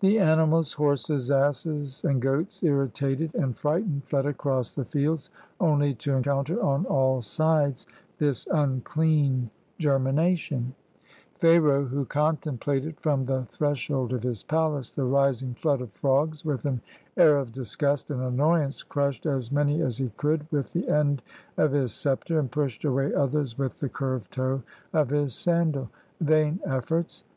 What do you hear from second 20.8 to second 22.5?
end of his scepter and